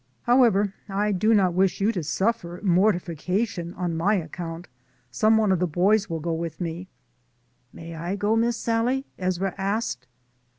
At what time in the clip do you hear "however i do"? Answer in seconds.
0.23-1.31